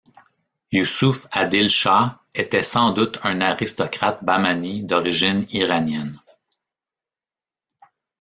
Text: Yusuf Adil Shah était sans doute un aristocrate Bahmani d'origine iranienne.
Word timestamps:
Yusuf 0.71 1.27
Adil 1.31 1.69
Shah 1.69 2.21
était 2.33 2.63
sans 2.63 2.89
doute 2.91 3.19
un 3.21 3.39
aristocrate 3.39 4.23
Bahmani 4.23 4.81
d'origine 4.81 5.45
iranienne. 5.51 6.19